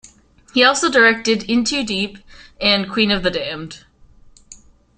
He 0.55 0.63
also 0.63 0.89
directed 0.89 1.43
"In 1.47 1.63
Too 1.63 1.83
Deep" 1.83 2.17
and 2.59 2.91
"Queen 2.91 3.11
of 3.11 3.21
the 3.21 3.29
Damned". 3.29 3.85